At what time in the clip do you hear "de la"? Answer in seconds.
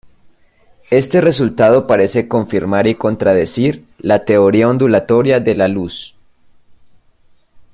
5.39-5.67